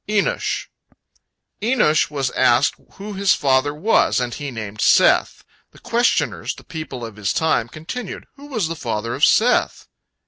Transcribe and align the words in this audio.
ENOSH 0.07 0.67
Enosh 1.61 2.09
was 2.09 2.31
asked 2.31 2.73
who 2.93 3.13
his 3.13 3.35
father 3.35 3.71
was, 3.71 4.19
and 4.19 4.33
he 4.33 4.49
named 4.49 4.81
Seth. 4.81 5.43
The 5.73 5.79
questioners, 5.79 6.55
the 6.55 6.63
people 6.63 7.05
of 7.05 7.17
his 7.17 7.31
time, 7.31 7.67
continued: 7.69 8.25
"Who 8.35 8.47
was 8.47 8.67
the 8.67 8.75
father 8.75 9.13
of 9.13 9.23
Seth?" 9.23 9.85